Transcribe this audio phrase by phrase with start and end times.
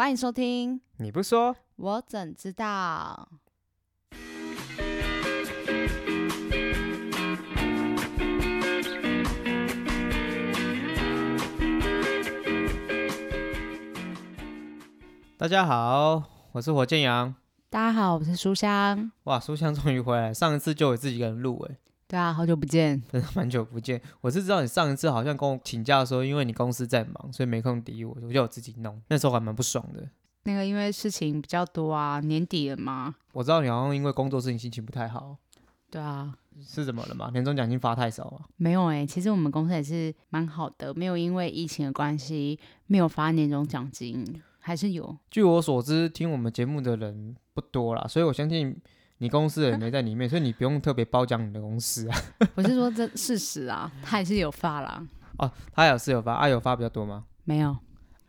[0.00, 3.28] 欢迎收听，你不说，我怎知道？
[15.36, 16.22] 大家好，
[16.52, 17.34] 我是火箭羊。
[17.68, 19.12] 大家好，我是书香。
[19.24, 21.76] 哇，书香终于回来，上一次就我自己一个人录，哎，
[22.10, 24.02] 对啊，好久不见， 真的蛮久不见。
[24.20, 29.00] 我是知道你上一次好像跟我请假的时候，因为你公司在忙，所以没空理我，我就我自己弄。
[29.06, 30.10] 那时候还蛮不爽的。
[30.42, 33.14] 那个因为事情比较多啊，年底了嘛。
[33.32, 35.36] 我知道你好像因为工作事情心情不太好，
[35.88, 37.30] 对啊，是怎么了嘛？
[37.30, 38.42] 年终奖金发太少啊？
[38.56, 42.58] 没有哎、其实我们公司也是蛮好的，没有因为疫情的关系
[42.88, 45.16] 没有发年终奖金，还是有。
[45.30, 48.76] 据我所知，听我们节目的人不多啦，所以我相信
[49.20, 52.18] 你公司的人 没在里面，所以你不用特别褒奖你的公司啊。
[52.56, 55.06] 我是说这事实啊，他也是有发啦，
[55.38, 57.24] 哦，他有是有发，啊有发比较多吗？
[57.44, 57.76] 没有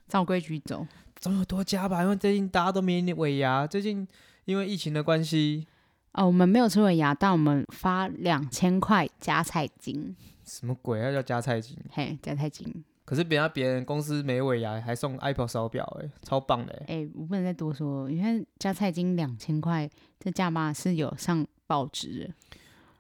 [0.08, 0.86] 照规矩走。
[1.16, 4.08] 总有多加吧，因为最近大家都没尾牙，最近
[4.46, 5.68] 因为疫情的关系，
[6.14, 11.78] 哦，我们没有吃尾牙，但我们发两千块加菜金，什么鬼啊，要加菜金？
[11.92, 12.84] 嘿，加菜金。
[13.04, 16.86] 可是别人家别人公司没尾牙，还送 Apple 手表，哎，超棒的、欸。
[16.88, 22.32] 哎、我不能再多说，你看加菜金两千块，这价码是有上报纸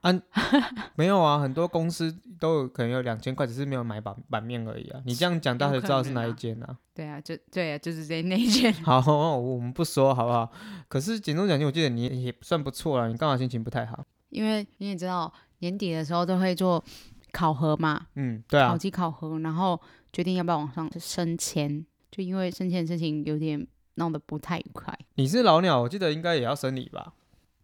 [0.01, 0.11] 啊。
[0.95, 4.99] 没有啊，很多公司都有可能有两千块，只是没有买版版面而已啊。
[5.05, 6.75] 你这样讲，大家就知道是哪一间啊。
[6.93, 8.73] 对啊，就对啊，就是这那一件。
[8.83, 8.99] 好，
[9.37, 10.51] 我们不说好不好？
[10.87, 14.03] 可是年终奖金，我记得你也算不错了，你刚好心情不太好。
[14.29, 16.83] 因为你也知道，年底的时候都会做
[17.31, 19.79] 考核嘛，嗯，对啊，考级考核，然后
[20.11, 21.85] 决定要不要往上升迁。
[22.11, 23.65] 就因为升迁的事情有点
[23.95, 27.13] 闹得不太愉快，你是老鸟，我记得应该也要升你吧？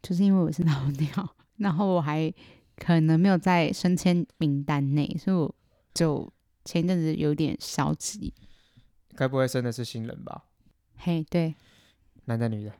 [0.01, 2.33] 就是因为我是老鸟， 然后我还
[2.77, 5.53] 可能没有在升迁名单内，所以我
[5.93, 6.31] 就
[6.63, 8.33] 前一阵子有点消极。
[9.15, 10.45] 该不会生的是新人吧？
[10.95, 11.55] 嘿，对，
[12.25, 12.71] 男的女的？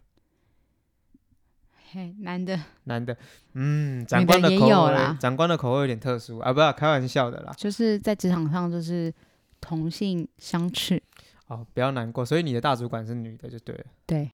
[1.91, 3.15] 嘿，男的男的，
[3.53, 7.53] 嗯，长官的口味长官的口味有点特殊啊，不要开玩笑的啦。
[7.55, 9.13] 就是在职场上就是
[9.61, 11.01] 同性相斥，
[11.47, 13.85] 哦，不要难过，所以你的大主管是女的就对了。
[14.05, 14.29] 对，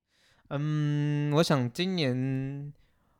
[0.50, 2.74] 嗯，我想今年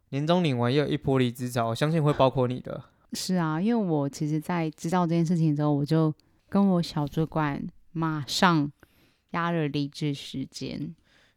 [0.10, 2.84] 年终领完又有一波离职潮，我相信会包括你的。
[3.14, 6.12] 是啊，因为我其实，在知道这件事情之后，我就
[6.50, 8.72] 跟我小主管马上
[9.32, 10.96] 压了离职时间。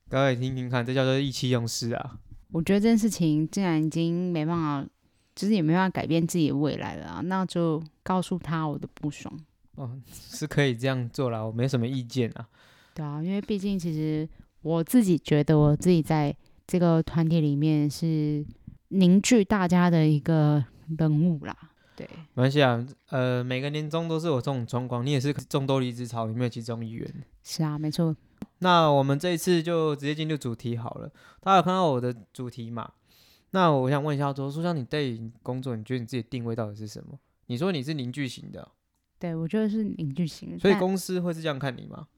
[0.08, 2.18] 各位听听看，这叫做意气用事啊。
[2.52, 4.88] 我觉得这件事情既然已经没办法，
[5.34, 9.32] 就是也没办法改变自己的未来了啊，那就告诉他我的不爽。
[9.74, 12.46] 哦，是可以这样做啦，我没什么意见啊。
[12.94, 14.26] 对啊，因为毕竟其实
[14.62, 16.34] 我自己觉得我自己在
[16.66, 18.42] 这个团体里面是
[18.88, 20.64] 凝聚大家的一个
[20.98, 21.54] 人物啦。
[21.94, 27.12] 对，没关系啊，呃，每个年终都是有这种状况，你也是众多离职潮里面的其中一员。
[27.42, 28.14] 是啊，没错。
[28.60, 31.10] 那我们这一次就直接进入主题好了。
[31.40, 32.90] 大家有看到我的主题嘛？
[33.50, 37.18] 那我想问一下，说说像你对于工作，你觉得你自己定位到底是什么？
[37.46, 38.68] 你说你是凝聚型的，
[39.18, 42.08] 对，我觉得是凝聚型所以公司会是这样看你吗？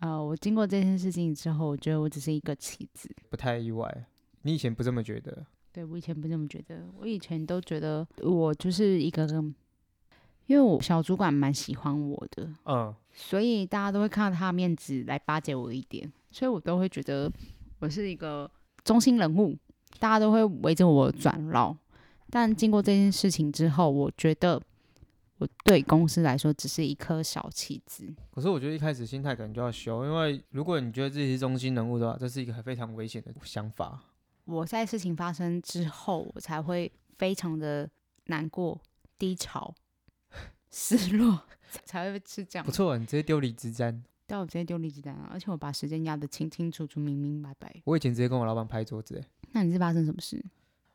[0.00, 3.08] 呃，我经过这件事情之后，我觉得我只是一个棋子。
[3.30, 4.06] 不太意外。
[4.42, 5.46] 你以前不这么觉得？
[5.72, 9.26] 对我以前不这么觉得，我以前都觉得我就是一个，
[10.46, 17.30] 因为我小主管蛮喜欢我的，嗯，所以大家都会看到他的面子来巴结我一点，所以我都会觉得
[17.78, 18.50] 我是一个
[18.84, 19.56] 中心人物，
[19.98, 21.76] 大家都会围着我转绕。
[22.30, 24.60] 但经过这件事情之后，我觉得
[25.38, 28.12] 我对公司来说只是一颗小棋子。
[28.30, 34.00] 可是我觉得一开始心态可能就要修，因为如果你觉得自己是中心人物的话，这是一个非常危险的想法。
[34.44, 37.88] 我在事情发生之后，我才会非常的
[38.26, 38.80] 难过、
[39.18, 39.74] 低潮、
[40.72, 41.42] 失落，
[41.84, 42.72] 才会吃这样不。
[42.72, 44.02] 错，你直接丢离职单。
[44.26, 47.70] 但我直接丢离职单啊，而且我把时间压得清清楚楚、明明白白。
[47.84, 50.42] 我以前直接跟我老板拍桌子、欸，那你是发生什么事？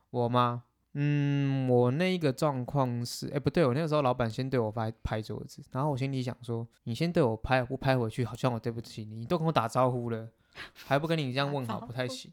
[0.09, 0.63] 我吗？
[0.93, 10.27] 嗯，我那一个状况是，哎、不对，我那个时候老板先对我拍拍桌子，然后我心里想说，你先对我拍，我不拍回去，好像我对不起你，你都跟我打招呼了，
[10.73, 12.31] 还不跟你这样问好，不太行。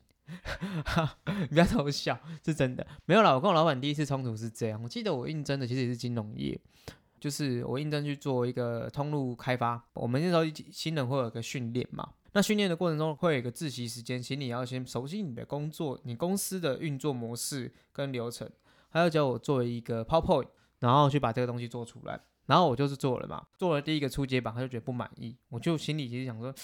[1.26, 2.86] 你 不要偷笑，是真的。
[3.04, 4.82] 没有啦，我跟我老板第一次冲突是这样。
[4.82, 6.58] 我记得我应征的其实也是金融业，
[7.24, 9.82] 就是我应征去做一个通路开发。
[9.94, 18.46] 我们那时候新人会有一个训练嘛，那训练的过程中会有一个自习时间，请你要先熟悉你的工作、你公司的运作模式跟流程，
[18.90, 20.48] 还要教我做一个 PowerPoint，
[20.80, 22.20] 然后去把这个东西做出来。
[22.44, 26.54] 然后我就是做了嘛，做了第一个初阶版，他就觉得不满意，我就心里其实想说，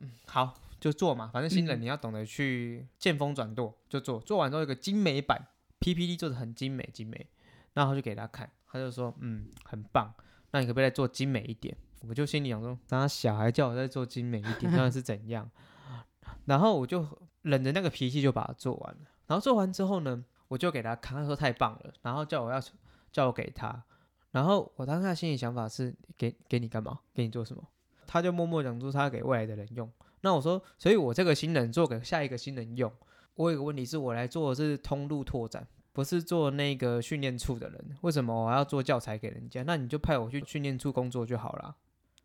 [0.00, 4.18] 嗯，好，就做嘛，反正新人嗯你要懂得去见风转舵，就做。
[4.20, 5.48] 做完之后有个精美版
[5.80, 7.26] PPT 做的很精美精美，
[7.74, 10.12] 然后就给他看，他就说嗯很棒，
[10.50, 11.76] 那你可不可以再做精美一点？
[12.08, 15.48] 我就心里想说，当小孩叫我再做精美一点，那是怎样？
[16.46, 17.06] 然后我就
[17.42, 19.00] 忍着那个脾气就把它做完了。
[19.26, 22.60] 然后做完之后呢，我就给他看，他说太棒了，然后叫我要
[23.12, 23.84] 叫我给他。
[24.32, 26.98] 然后我当下心里想法是给给你干嘛？
[27.14, 27.62] 给你做什么？
[28.06, 29.90] 他就默默讲出他给未来的人用。
[30.22, 32.92] 那我说，所以我这个新人做给下一个新人用。
[33.34, 37.84] 我有个问题是我来做的是通路拓展，不是做那个训练处的人。
[38.00, 39.62] 为什么我要做教材给人家？
[39.64, 41.76] 那你就派我去训练处工作就好了。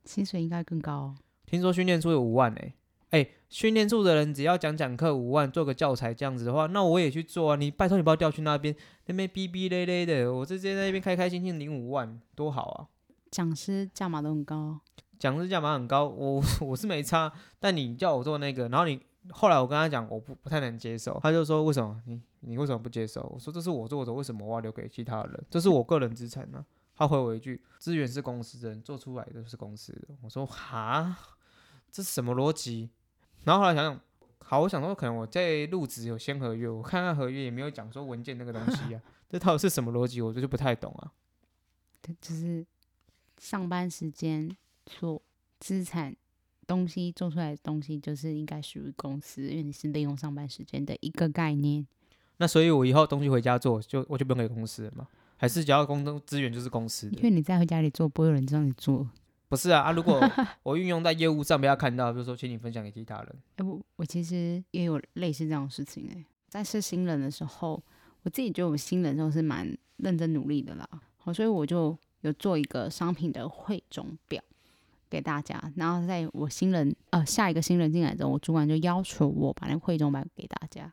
[0.06, 1.14] 薪水应该更高。
[1.46, 2.74] 听说训练处有五万哎
[3.12, 7.56] 哎，训练处的人只要讲讲课五万，做个教材这样子的话，那我也去做啊。
[7.56, 8.76] 你拜托你把我调去那边，
[9.06, 12.88] 那边逼逼咧咧的，我直接在那边开开心心领五万，多好啊。
[13.32, 14.82] 讲师价码都很高。
[15.18, 19.00] 讲师价码很高，我 我是没差，但你叫我做那个，然后你
[19.32, 23.22] 后来我跟他讲，我不不太能接受，他就说为什么你你为什么不接受？
[23.34, 25.46] 我说这是我做的，为什么我要留给其他人？
[25.50, 26.66] 这是我个人资产呢。
[26.96, 30.16] 他回我一句，资源是公司的，做出来的是公司的。
[30.22, 31.16] 我说哈，
[31.92, 32.90] 这是什么逻辑？
[33.44, 34.02] 然后后来想想，
[34.40, 40.22] 好，我想说可能我在入职有签合约，我看看合约也没有讲说文件那个东西啊， 这到底是什么逻辑？
[40.22, 41.12] 我这就不太懂啊。
[42.02, 42.66] 对，就是
[43.38, 44.50] 上班时间。
[44.88, 45.22] 做
[45.60, 46.16] 资产
[46.68, 51.88] 东西做出来的东西，就是应该属于公司，因为你是利用上班时间的一个概念。
[52.38, 55.08] 那所以，我以后东西回家做，就我就不用给公司了吗？
[55.38, 57.18] 还是只要公资资源就是公司的？
[57.18, 59.08] 因为你在回家里做，不会有人知道你做。
[59.50, 59.92] 不是啊啊！
[59.94, 60.20] 如果
[60.62, 63.36] 我运用在业务上，不要看到，比如说，请你分享给其他人。
[63.56, 67.82] 哎，我我其实也有类似这样的事情哎，在是新人的时候，
[68.24, 69.66] 我自己觉得我新人时候是蛮
[69.98, 70.88] 认真努力的啦。
[71.18, 74.44] 好，所以我就有做一个商品的汇总表。
[75.10, 80.92] 给大家，然后在我新人呃下一个新人进来之后，我主管就要求我把那个汇总版给大家，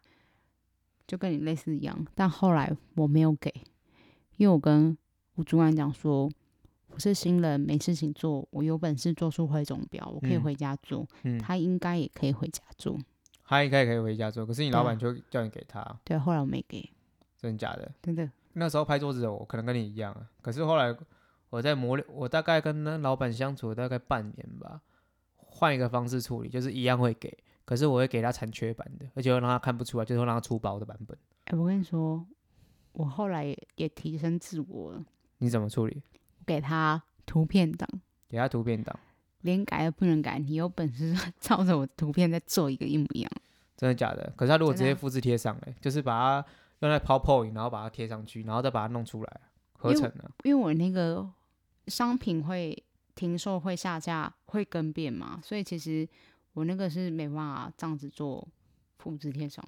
[1.06, 2.06] 就跟你类似一样。
[2.14, 3.52] 但后来我没有给，
[4.36, 4.96] 因为我跟
[5.34, 6.30] 我主管讲说，
[6.88, 11.06] 我是新人，没事情做，我有本事做出汇总表，我可以回家做。
[11.24, 12.96] 嗯他应该也可以回家做，
[13.44, 14.46] 他应该也可以回家做。
[14.46, 16.88] 可是你老板就叫你给他，对，后来我没给，
[17.36, 17.92] 真的假的？
[18.00, 18.30] 真的。
[18.52, 20.96] 那时候拍桌子的我可能跟你一样，可是后来。
[21.54, 24.80] 我在磨练，我大概跟那老板相处大概半年吧，
[25.36, 27.32] 换一个方式处理，就是一样会给，
[27.64, 31.16] 可是我会给他残缺版的，而且会让他看不出来，就是会让他出包的版本。
[31.44, 32.26] 哎，我跟你说，
[32.94, 35.04] 我后来也提升自我了。
[35.38, 36.02] 你怎么处理？
[36.44, 37.88] 给他图片档，
[38.28, 38.98] 给他图片档，
[39.42, 43.30] 连改都不能改，你有本事 照着我图片再做一个一模一样。
[43.76, 44.32] 真的假的？
[44.34, 46.48] 可是他如果直接复制贴上来，就是把它
[46.80, 49.40] 用在 PowerPoint，然后把它贴上去，然后再把它弄出来
[49.78, 50.28] 合成的。
[50.42, 51.30] 因为我那个。
[51.86, 52.82] 商品会
[53.14, 55.40] 停售、会下架、会更变嘛？
[55.42, 56.08] 所以其实
[56.52, 58.46] 我那个是没办法这样子做
[58.98, 59.64] 复制贴上。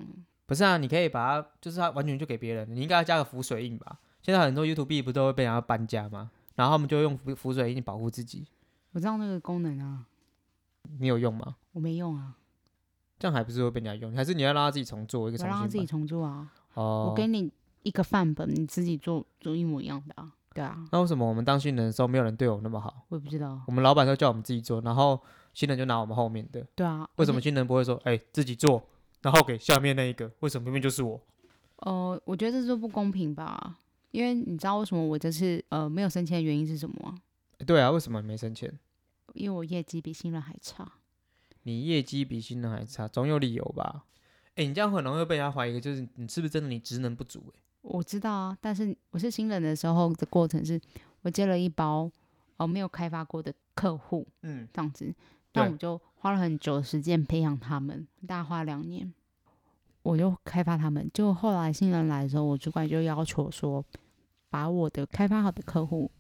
[0.47, 3.99] 不是啊，你可以把它，就是它完全就给别人，你应该要加个浮水印吧？
[4.23, 6.31] 现在很多 YouTube 不都会被人家搬家吗？
[6.55, 8.47] 然后他们就用浮浮水印保护自己。
[8.93, 10.07] 我知道那个功能啊。
[10.99, 11.57] 你有用吗？
[11.73, 12.37] 我没用啊。
[13.19, 14.15] 这样还不是会被人家用？
[14.15, 15.43] 还是你要让他自己重做一个？
[15.43, 16.53] 我让他自己重做啊。
[16.75, 17.09] 哦。
[17.11, 17.51] 我给你
[17.83, 20.33] 一个范本，你自己做做一模一样的啊。
[20.57, 23.05] 对啊，那为什么我们当新人的时候没有人对我那么好？
[23.11, 23.61] 我也不知道。
[23.67, 25.21] 我们老板都叫我们自己做，然后
[25.53, 26.67] 新人就拿我们后面的。
[26.75, 28.83] 对啊，为什么新人不会说，哎，自己做，
[29.21, 30.33] 然后给下面那一个？
[30.41, 31.21] 为什么明明就是我？
[31.81, 33.79] 呃，我觉得这是不公平吧？
[34.13, 37.19] 因为你知道为什么我这次呃没有升迁的原因是什么吗？
[37.67, 38.73] 对啊，为什么没升迁？
[39.35, 40.91] 因为我业绩比新人还差。
[41.65, 44.07] 你业绩比新人还差，总有理由吧？
[44.55, 47.53] 哎，你这样很容易被人家怀疑，就是你是不是真的你职能不足？
[47.55, 47.61] 哎。
[47.89, 50.81] 我知道啊，但是我是新人的时候的过程是，
[51.23, 52.11] 我接了一包
[52.57, 55.15] 哦没有开发过的客户，嗯，这样子，
[55.53, 59.15] 那我就花了很久的时间培养他们，大概花两年，
[60.03, 61.09] 我就开发他们。
[61.15, 63.85] 就后来新人来的时候，我主管就要求说，
[64.51, 66.11] 把我的开发好的客户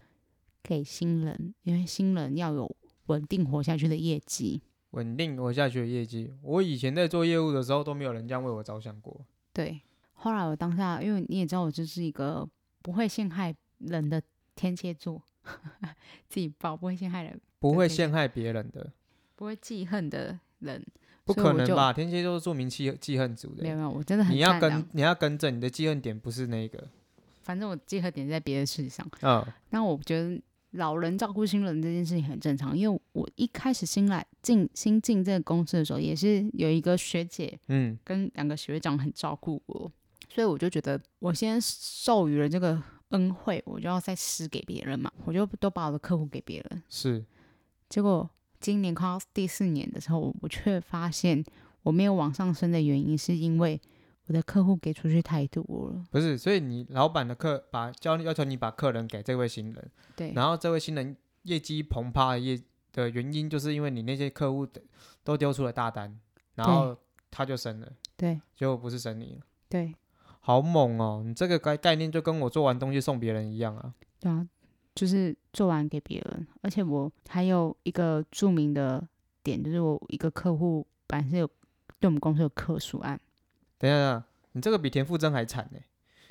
[0.63, 6.33] 给新人，因为新人要有稳定活下去的业绩，稳定活下去的业绩。
[6.43, 9.21] 我以前在做业务的时候都没有人这样为我着想过，
[9.53, 9.81] 对。
[10.27, 12.45] 后来我当下，因为你也知道，我就是一个
[12.83, 14.21] 不会陷害人的
[14.57, 15.23] 天蝎座，
[16.29, 18.91] 自己报不会陷害人，不会陷害别人的，
[19.37, 20.85] 不会记恨的人，
[21.25, 21.93] 不可能吧？
[21.93, 26.89] 天蝎座是著名记记恨组的，没有没有，我真的很你要跟你要跟着，你的记恨点不是那个，
[27.43, 29.09] 反正我记恨点在别的事情上。
[29.21, 30.43] 嗯，那我觉得
[30.73, 39.93] 老人照顾新人这件事情很正常，因为我一开始新来进新进这个公司的时候，也是有一个学姐，嗯，跟两个学长很照顾我。
[40.37, 42.79] 所以我就觉得，我先授予了这个
[43.09, 45.11] 恩惠，我就要再施给别人嘛。
[45.25, 46.83] 我就都把我的客户给别人。
[46.91, 47.25] 是，
[47.89, 48.29] 结果
[48.61, 51.43] 今年快要第四年的时候，我却发现
[51.85, 53.81] 我没有往上升的原因，是因为
[54.27, 56.05] 我的客户给出去太多了。
[56.11, 62.61] 不是，所以你老板的客把教要求你把客人给这位新人，对，然后这位新人业绩澎湃业
[62.93, 64.69] 的原因，就是因为你那些客户
[65.25, 66.15] 都丢出了大单，
[66.57, 66.95] 然后
[67.31, 69.41] 他就升了，对结果不是升你了，
[69.71, 69.95] 对
[70.47, 71.25] 好猛哦！
[71.27, 73.93] 你这个概概念就跟我做完东西送别人一样啊。
[74.21, 74.47] 对啊，
[74.95, 79.05] 就是做完给别人，而且我还有一个著名的
[79.43, 81.49] 点，就是我一个客户本来是有
[81.99, 83.19] 对我们公司有客诉案，
[83.77, 84.23] 等一下，
[84.53, 85.81] 你这个比田馥甄还惨呢。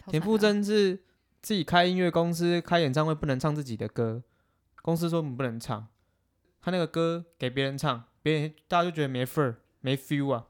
[0.08, 1.04] 田馥甄是
[1.42, 4.24] 自己开音乐公司开演唱会不能唱自己的歌，
[4.82, 5.90] 公司说你不能唱，
[6.62, 10.46] 他那个歌给别人唱，别人大家就觉得没份儿没 feel 啊。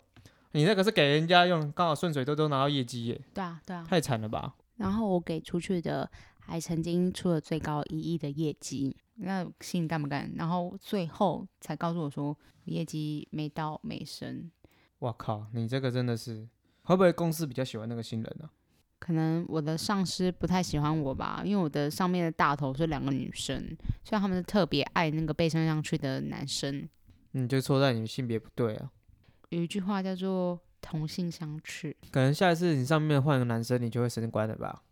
[0.56, 4.56] 你那个是给人家用，刚好顺水都都拿到业绩耶，对啊对啊，太惨了吧？
[4.78, 6.10] 然后我给出去的
[6.40, 10.32] 还曾经出了最高一亿的业绩，那心里干不干？
[10.36, 14.50] 然后最后才告诉我说业绩没到没升，
[15.00, 16.48] 我靠，你这个真的是
[16.84, 18.50] 会不会公司比较喜欢那个新人呢、
[18.98, 26.88] 可能我的上司不太喜欢我吧，因为我的上面的大头是两个女生，所以他们特别爱那个被升上去的男生。
[27.32, 28.90] 你就错在你性别不对啊。
[29.50, 34.84] 有一句话叫做“同性相斥可能下一次你上面换个男生，你就会升官了吧？”，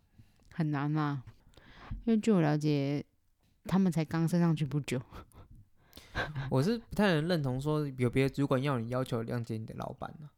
[0.52, 1.22] 很难啊。
[2.04, 3.04] 因为据我了解，
[3.64, 5.00] 他们才刚升上去不久。
[6.50, 10.30] 我是不太能认同说有别的主管要你要求谅解你的老板呢、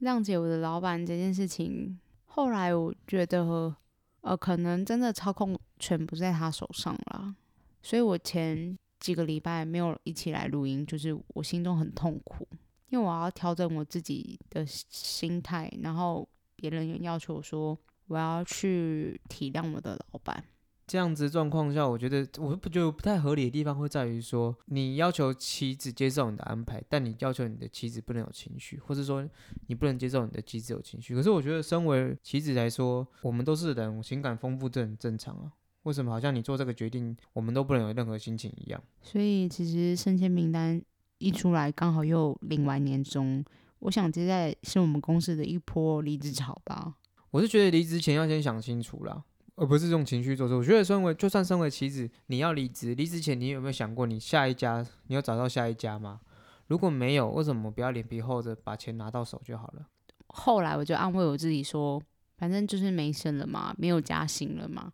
[0.00, 3.74] 谅解我的老板这件事情，后来我觉得，
[4.20, 7.34] 呃，可能真的操控权不在他手上了。
[7.82, 12.46] 所以我前几个礼拜没有一起来录音，就是我心中很痛苦，
[12.88, 17.78] 因为我要调整我自己的心态，然后别人也要求我说
[18.08, 20.44] 我要去体谅我的老板。
[20.86, 29.28] 这样子状况下，我觉得我不觉得不太合理的地方会在于说，你要求妻子接受你的安排，但你要求你的妻子不能有情绪，或者说
[29.66, 31.12] 你不能接受你的妻子有情绪。
[31.16, 35.50] 可是我觉得，身为妻子来说，我们都是人，情感丰富这很正常啊。
[35.82, 38.80] 为什么好像你做这个决定，我们都不能有任何心情一样？
[39.02, 40.80] 所以其实升迁名单
[41.18, 43.44] 一出来，刚好又领完年终，
[43.80, 46.94] 我想接下来是我们公司的一波离职潮吧。
[47.30, 49.24] 我是觉得离职前要先想清楚啦，
[49.56, 50.54] 而不是用情绪做事。
[50.54, 56.20] 我觉得身为就算身为妻子，你要离职，离职前你有没有想过你下一家你要找到下一家吗？
[56.66, 59.86] 如果没有，为什么不要脸皮厚着把钱拿到手就好了？
[60.28, 62.02] 后来我就安慰我自己说，
[62.36, 64.92] 反正就是没升了嘛，没有加薪了嘛，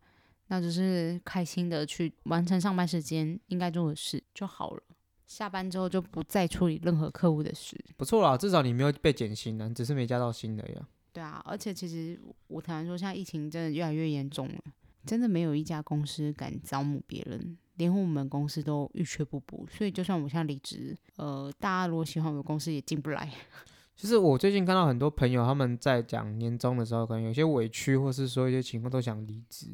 [0.49, 4.83] 那就是开心的去完成上班时间应该做的事就好了。
[5.27, 7.77] 下班之后就不再处理任何客户的事。
[7.97, 10.89] 不错啦，至少你没有被减薪了，你只是没加到薪的呀。
[11.13, 14.59] 对啊，而且其实我坦白说，现在疫情真的越来越严重了，
[15.05, 19.67] 真的没有一家公司敢招募别人，连我们公司都欲缺不补。
[19.71, 23.31] 所以就算我现在离职，呃，大家如果喜欢我们公司也进不来。
[23.95, 29.67] 其实我最近看到很多朋友他们在讲年终的时候，可能有些委屈，或是说一些情况都想离职。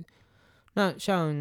[0.74, 1.32] 那像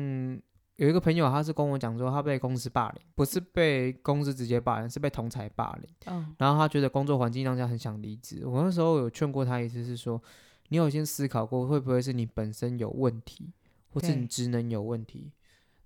[0.77, 5.89] 有一个朋友，他是跟我讲说，他被公司霸凌，不是被公司直接霸凌，是被同才霸凌。
[6.05, 8.47] 嗯，然后他觉得工作环境让他很想离职。
[8.47, 10.21] 我那时候有劝过他一次，是说
[10.69, 13.51] 你有先思考过会不会是你本身有问题，
[13.89, 15.31] 或是你职能有问题，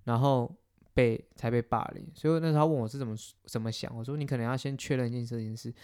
[0.04, 0.54] 然后
[0.94, 2.06] 被才被霸凌。
[2.14, 3.14] 所以那时候他问我是怎么
[3.46, 5.74] 怎么想，我说你可能要先确认一件事情是。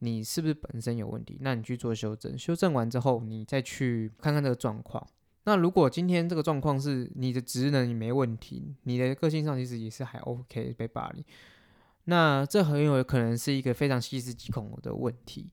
[0.00, 1.38] 你是不是本身有问题？
[1.40, 5.02] 那你去做修正，修正完之后，你再去看看这个状况。
[5.46, 11.24] 那如果今天这个状况是你的职能也没问题，你的个性上其实也是还 OK 被霸凌，
[12.04, 15.50] 那这很有可能是一个非常细思极恐的问题。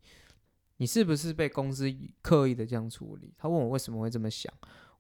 [0.78, 1.86] 你是不是被公司
[2.24, 3.32] 刻意的这样处理？
[3.38, 4.52] 他问我为什么会这么想，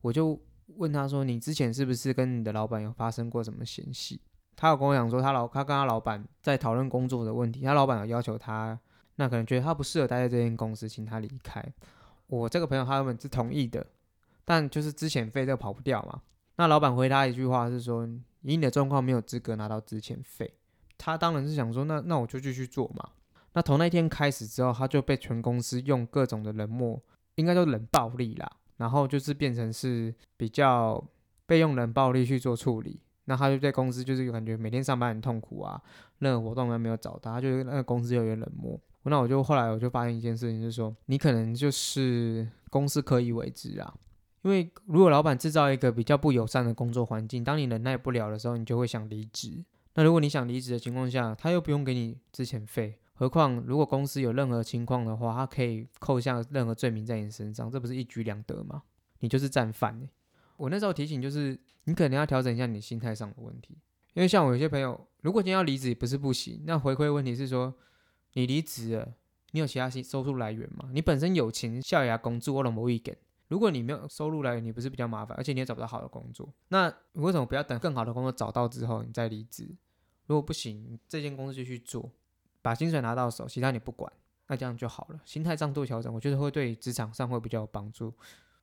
[0.02, 0.40] 我就
[0.78, 4.22] 问他说：“你之前是不是跟你的老板有发生过什么嫌隙？”
[4.56, 8.80] 他有跟我讲说，他老他跟他老板在讨论工作的问题，他老板有要求他，
[9.16, 11.66] 那可能觉得他不适合待在这间公司，请他离开。
[12.28, 13.86] 我这个朋友他原本是同意的，
[14.46, 16.22] 但就是之前费这个跑不掉嘛。
[16.58, 18.08] 那老板回他一句话是说
[18.42, 20.54] ：“以你的状况没有资格拿到之前费。”
[20.98, 23.10] 他当然是想说，那那我就继续做嘛。
[23.54, 27.02] 那从那天开始之后，他就被全公司用各种的冷漠，
[27.36, 31.04] 应该叫冷暴力啦，然后就是变成是比较
[31.46, 33.00] 被用冷暴力去做处理。
[33.26, 35.82] 那他就在公司就是感觉每天上班很痛苦啊，
[36.20, 38.80] 任何活动都没有找他，他就那个公司有点冷漠。
[39.04, 43.94] 那我就后来我就发现一件事情，就是说你可能就是公司刻意为之啊。
[44.44, 49.64] 因为如果老板制造一个比较不友善的工作环境，当你忍耐不了的时候，你就会想离职。
[49.96, 58.84] 那如果你想离职的情况下，他又不用给你之前费，何况如果公司有任何情况的话，他可以扣下任何罪名在你身上，这不是一举两得吗？
[59.20, 60.10] 你就是战犯欸
[60.58, 63.78] 我那时候提醒就是，你可能要调整一下你心态上的问题，
[64.14, 67.74] 因为像我有些朋友，如果今天要离职也不是不行，那回馈问题是说，
[68.34, 69.14] 你离职了，
[69.52, 70.90] 你有其他收入来源吗？
[70.92, 73.18] 你本身有钱，校牙工作，我拢无意见。
[73.53, 76.51] 如果你没有收入来源，你不是比较麻烦，而且你也找不到好的工作。
[76.69, 79.69] 那你为什么不要等更好的工作找到之后你再离职？
[80.25, 82.10] 如果不行，这间公司就去做，
[82.63, 84.12] 把薪水拿到手，其他你不管。
[84.48, 85.22] 那这样就好了。
[85.24, 88.12] 心态上做调整，我觉得会对职场上会比较有帮助。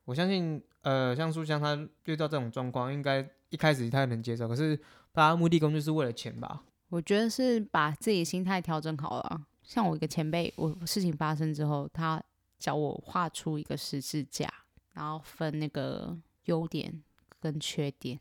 [0.04, 4.76] 我相信，呃，像书香他遇到这种状况，应该一开始他能接受，可是
[5.12, 6.64] 大家目的工就是为了钱吧？
[6.88, 9.46] 我觉得是把自己心态调整好了。
[9.62, 12.20] 像我一个前辈，我事情发生之后，他
[12.58, 14.52] 教我画出一个十字架，
[14.92, 17.02] 然后分那个优点
[17.40, 18.18] 跟缺点，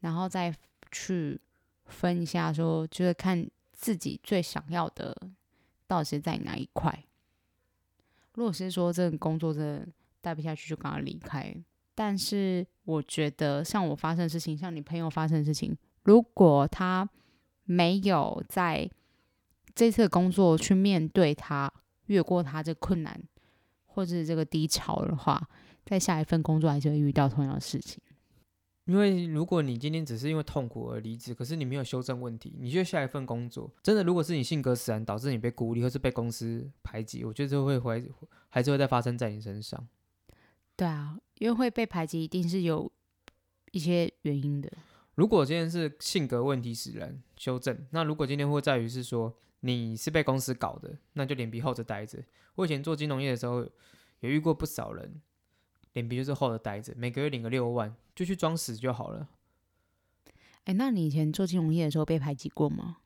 [0.00, 0.54] 然后再
[0.90, 1.40] 去
[1.86, 5.16] 分一下，说就是看自己最想要的
[5.86, 7.04] 到底是在哪一块。
[8.34, 9.88] 如果是说这个工作真的
[10.20, 11.54] 待不下去，就赶快离开。
[11.94, 17.08] 但是我觉得，像我发生的事情，像你朋友发生的事情，如果他
[17.64, 18.88] 没有在
[19.74, 21.72] 这次工作去面对他，
[22.06, 23.20] 越过他这困难
[23.98, 25.44] 或者这个低潮的话，
[25.84, 28.00] 在下一份工作还是会遇到同样的事情。
[28.84, 38.08] 因为如果你今天只是因为痛苦而离职，可是你没有修正问题，你觉得下一份工作真的如果是你性格使然导致你被孤立或是被公司排挤，我觉得这会会
[38.50, 39.84] 还是会再发生在你身上。
[40.76, 42.88] 对啊，因为会被排挤一定是有
[43.72, 44.70] 一些原因的。
[45.16, 47.76] 如果今天是性格问题使然，修正。
[47.90, 52.22] 那如果今天会在于是说你是被公司搞的，那就脸皮厚着待着。
[52.54, 53.68] 我以前做金融业的时候，
[54.20, 55.20] 也遇过不少人，
[55.92, 59.28] 脸皮就是厚着待着，每个月领个六万，就去装死就好了。
[60.64, 62.98] 哎，那你以前做金融业的时候被排挤过吗？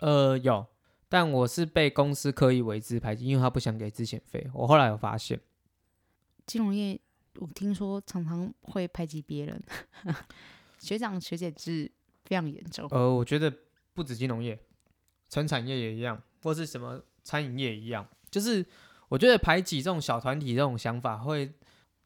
[0.00, 0.66] 呃，有，
[1.08, 4.48] 但我是被公司刻意为之排挤，因为他不想给资遣费。
[4.54, 5.38] 我后来有发现，
[6.46, 6.98] 金融业
[7.38, 9.62] 我听说常常会排挤别人。
[10.78, 11.92] 学长学姐制
[12.24, 12.88] 非常严重。
[12.90, 13.54] 呃，我觉得
[13.92, 14.58] 不止金融业，
[15.30, 18.66] 成产业也一样，或是什么餐饮业一样，就是
[19.08, 21.50] 我觉得排挤这种小团体这种想法，会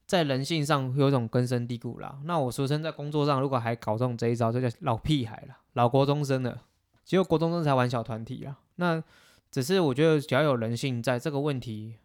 [0.06, 2.20] 在人性上有种根深蒂固啦。
[2.24, 6.62] 那我说真在工作上，如果还搞这种这一招，就叫老屁孩了，老国中生了。
[7.04, 8.60] 只有国中生才玩小团体啊。
[8.76, 9.02] 那
[9.50, 11.96] 只是我觉得只要有人性，在这个问题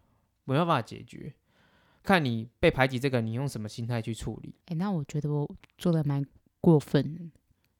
[0.44, 1.34] 没办法解决，
[2.02, 4.54] 看你被排挤这个，你用什么心态去处理？
[4.66, 6.24] 哎，那我觉得我做的蛮。
[6.62, 7.32] 过分？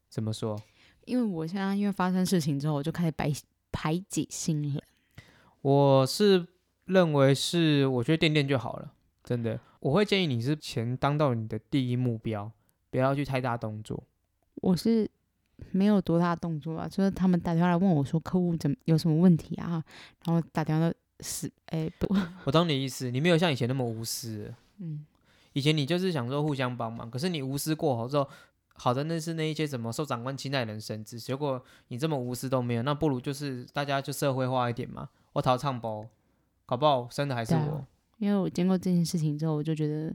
[0.09, 0.59] 怎么说？
[1.05, 3.33] 因为我现在因为发生事情之后，我就开始排
[3.73, 4.83] 排挤新人。
[5.63, 6.47] 我是
[6.87, 9.59] 认为是，我觉得垫垫就好了，真的。
[9.81, 12.51] 我会建议你是钱当到你的第一目标，
[12.91, 14.03] 不要去太大动作。
[14.57, 15.11] 我是
[15.71, 19.83] 没有多大动作啊，就是他们打电话来问我说客户怎么有什么问题啊，
[20.25, 24.53] 然后打电话是哎不， 我懂你意思，你没有像以前那么无私。
[24.79, 25.05] 嗯，
[25.53, 28.29] 以前你就是想说互相帮忙，可是你无私过后之后。
[28.83, 35.11] 好的，那是那一些什么受长官青睐人升职，结果你这么无私都没有，那不如就是大家就社会化一点嘛。
[35.35, 36.07] 我逃唱包，
[36.65, 37.87] 搞不好生的还是我。
[38.17, 40.11] 因为我经过这件事情之后，我就觉得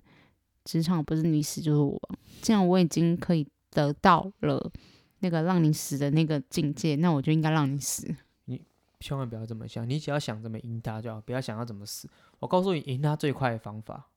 [0.64, 2.02] 职场不是你死就是我。
[2.42, 4.72] 既然我已经可以得到了
[5.20, 8.16] 那个让你死的那个境界，那我就应该让你死。
[8.46, 8.60] 你
[9.00, 12.10] 千万不要这么想，你只要想怎么赢他就好，不要想要怎么死。
[12.40, 14.10] 我告诉你，赢他最快的方法，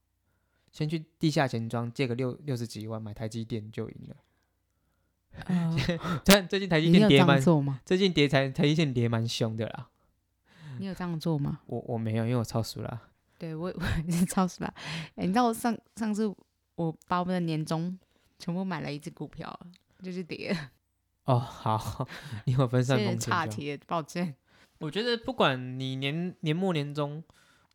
[0.73, 4.17] 先去地下钱庄借个六六十几万买台积电就赢了。
[6.24, 7.40] 最最近台积电跌蛮，
[7.85, 9.88] 最近跌台台积电跌蛮凶的啦。
[10.79, 11.61] 你有这样做吗？
[11.66, 13.03] 我我没有，因为我超熟了。
[13.38, 14.74] 对 我我也是超熟了。
[15.16, 16.27] 哎，你知道我上上次
[16.77, 17.98] 我把我们的年终
[18.38, 19.59] 全部买了一只股票，
[20.03, 20.57] 就是跌。
[21.24, 22.07] 哦，好，
[22.46, 23.18] 你有分散风险。
[23.18, 24.35] 差题，抱歉。
[24.79, 27.22] 我觉得不管你年年末年终，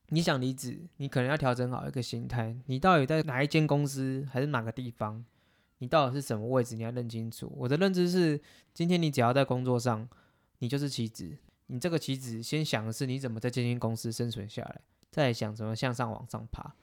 [0.08, 2.56] 你想离职，你可能要调整好一个心态。
[2.67, 5.26] 你到底在哪一间公司，还是哪个地方？
[5.84, 6.78] 你到底是什么位置？
[6.78, 7.52] 你要认清楚。
[7.58, 8.39] 我的认知是，
[8.74, 10.08] 今天你只要在工作上，
[10.60, 11.38] 你就是棋子。
[11.67, 14.80] 你这个棋子，先想的是你怎么在这间公司生存下来，
[15.12, 16.74] 再想怎么向上往上爬。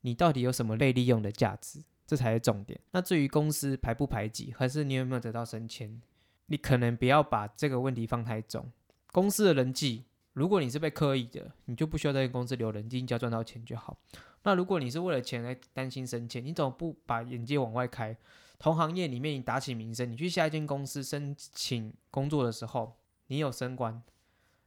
[0.00, 1.84] 你到底有什么被利用的价值？
[2.08, 2.80] 这才是重点。
[2.90, 6.02] 那至于公司排不排挤，还是你有没有得到升迁，
[6.46, 8.72] 你可能不要把这个问题放太重。
[9.12, 13.96] 公司的人际，如果你是被刻意的，你就不需要在公司留人，只要赚到钱就好。
[14.42, 18.16] 那如果你是为了钱来担心升迁，你怎么不把眼界往外开？
[18.58, 22.96] 同行业里面你打起名声，你去下一间公司申请工作的时候，
[23.28, 24.02] 你有升官，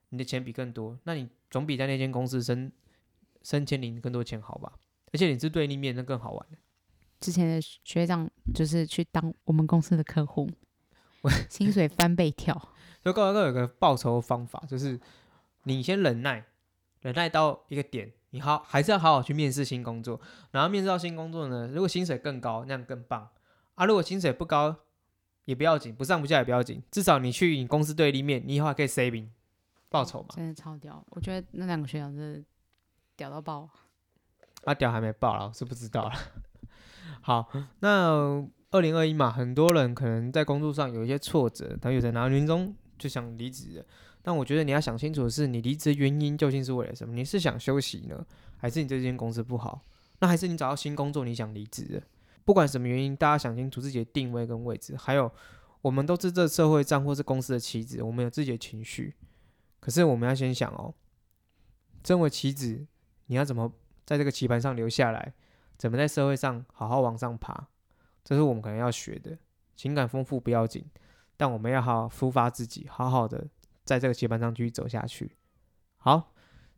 [0.09, 2.71] 你的钱比更多，那你总比在那间公司升
[3.43, 4.73] 升迁领更多钱好吧？
[5.13, 6.47] 而且你是对立面，那更好玩。
[7.19, 10.49] 之前的学长就是去当我们公司的客户，
[11.49, 12.53] 薪水翻倍跳。
[13.03, 14.99] 就告诉各位有个报酬方法，就是
[15.67, 16.45] 你先忍耐，
[17.01, 18.13] 忍耐到一个点。
[18.31, 20.19] 你好，还是要好好去面试新工作。
[20.51, 23.29] 然后面试到新工作呢，如果薪水更高，那样更棒
[23.75, 23.85] 啊！
[23.85, 24.75] 如果薪水不高，
[25.45, 29.27] 也不要紧，不上不下也不要紧，至少你去你公司对立面，你以后还可以 saving
[29.89, 30.27] 报酬嘛。
[30.35, 32.43] 真的超屌，我觉得那两个学长真的
[33.15, 33.69] 屌到爆。
[34.65, 36.13] 啊，屌还没爆了，我是不知道了。
[37.21, 37.49] 好，
[37.79, 43.85] 那二零二一嘛，很多人可能在工作上有一些挫折，他有在拿年终就想离职。
[44.27, 47.15] 但我觉得你要想清楚的是，你离职原因究竟是为了什么？
[47.15, 48.25] 你是想休息呢，
[48.57, 49.81] 还是你这间公司不好？
[50.19, 52.03] 那还是你找到新工作，你想离职？
[52.43, 54.97] 不管什么原因，大家想清楚自己的定位跟位置。
[54.97, 55.31] 还有，
[55.81, 59.15] 我们都是这社会上或是公司的棋子，我们有自己的情绪。
[59.79, 60.93] 可是我们要先想哦，
[62.03, 62.85] 身为棋子，
[63.27, 63.71] 你要怎么
[64.05, 65.33] 在这个棋盘上留下来？
[65.77, 67.69] 怎么在社会上好好往上爬？
[68.25, 69.37] 这是我们可能要学的。
[69.77, 70.83] 情感丰富不要紧，
[71.37, 73.47] 但我们要好好抒发自己，好好的
[73.87, 75.31] 在这个棋盘上继续走下去。
[75.97, 76.33] 好，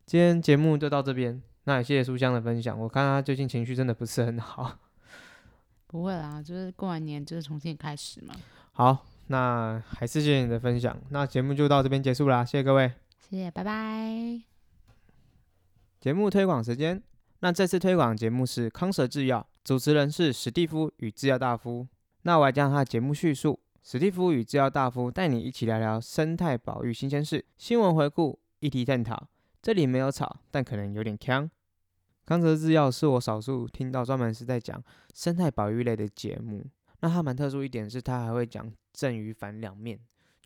[0.06, 1.41] 今天节目就到这边。
[1.63, 2.80] 那也谢谢书香的分享。
[2.80, 4.78] 我看他最近情绪真的不是很好。
[5.88, 8.36] 不会啦，就是过完年就是重新开始嘛。
[8.72, 10.95] 好，那还是谢谢你的分享。
[11.10, 12.93] 那节目就到这边结束啦，谢谢各位。
[13.19, 14.41] 谢谢，拜拜。
[16.00, 17.02] 节目推广时间。
[17.41, 21.88] 那这次推广节目是康蛇制药，主持人是史蒂夫与制药大夫。
[22.24, 23.60] 那我来讲他的节目叙述：
[23.91, 29.28] 史蒂夫与制药大夫带你一起聊聊生态保育新鲜事、新闻回顾、议题探讨。
[29.63, 31.49] 这里没有吵，但可能有点呛。
[32.23, 34.80] 康泽制药是我少数听到专门是在讲
[35.15, 36.63] 生态保育类的节目。
[36.99, 39.99] 那它蛮特殊一点是，它还会讲正与反两面。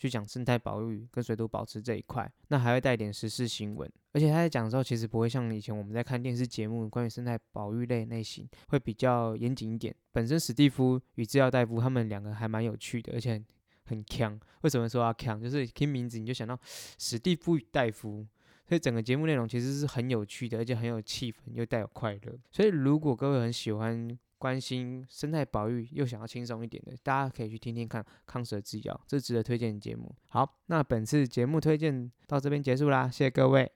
[0.03, 9.95] 去讲生态保育跟水土保持这一块，那还会带点时事新闻，而且他在讲的时候，其实不会像以前我们在看电视节目关于生态保育类类型，会比较严谨一点。
[10.11, 13.41] 本身史蒂夫与制药大夫他们两个还蛮有趣的，而且
[13.85, 14.37] 很强。
[14.63, 15.41] 为什么说要强？
[15.41, 16.59] 就是听名字你就想到
[16.99, 18.27] 史蒂夫与大夫，
[18.67, 22.37] 所以整个节目内容其实是很有趣的，而且很有气氛，又带有快乐。
[22.51, 30.13] 所以如果各位很喜欢，关心生态保育，又想要轻松一点的，大家可以去听听看《康蛇之咬》，这是值得推荐的节目。
[30.27, 33.71] 好，那本次节目推荐到这边结束啦，谢谢各位。